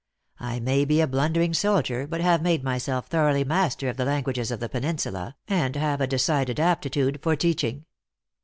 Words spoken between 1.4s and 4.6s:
soldier, but have made myself thoroughly master of the languages of